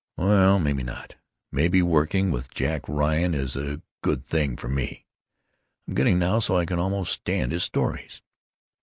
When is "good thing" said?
4.01-4.55